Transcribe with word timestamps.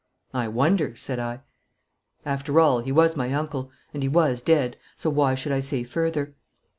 'I 0.33 0.47
wonder,' 0.47 0.95
said 0.95 1.19
I. 1.19 1.41
After 2.25 2.59
all, 2.59 2.79
he 2.79 2.91
was 2.91 3.15
my 3.15 3.31
uncle, 3.33 3.69
and 3.93 4.01
he 4.01 4.09
was 4.09 4.41
dead, 4.41 4.75
so 4.95 5.11
why 5.11 5.35
should 5.35 5.51
I 5.51 5.59
say 5.59 5.83
further? 5.83 6.33